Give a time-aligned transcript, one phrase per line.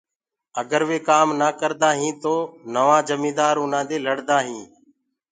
[0.61, 2.33] اگر وي ڪآم نآ ڪردآهيٚنٚ تو
[2.73, 4.69] نوآ جميدآر اُنآ دي لڙدآ هينٚ۔